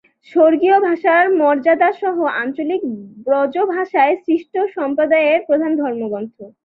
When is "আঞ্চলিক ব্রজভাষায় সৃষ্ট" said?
2.41-4.53